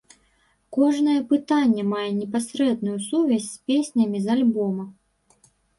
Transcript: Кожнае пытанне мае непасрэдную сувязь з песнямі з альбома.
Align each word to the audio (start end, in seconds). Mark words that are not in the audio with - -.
Кожнае 0.77 1.17
пытанне 1.33 1.83
мае 1.91 2.07
непасрэдную 2.21 2.97
сувязь 3.07 3.47
з 3.53 3.71
песнямі 3.71 4.17
з 4.27 4.37
альбома. 4.39 4.93